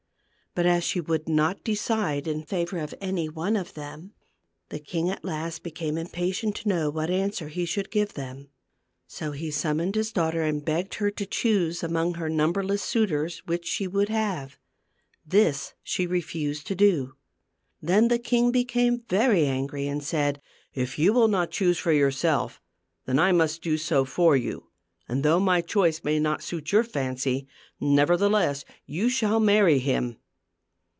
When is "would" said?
0.99-1.29, 13.87-14.09